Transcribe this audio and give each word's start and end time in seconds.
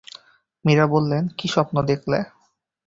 মীরা 0.65 0.85
বললেন, 0.87 1.23
কী 1.37 1.47
স্বপ্ন 1.47 1.75
দেখলে? 1.83 2.19